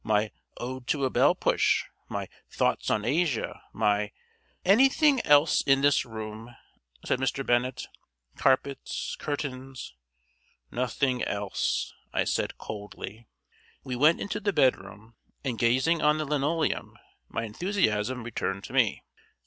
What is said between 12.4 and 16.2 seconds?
coldly. We went into the bedroom and, gazing on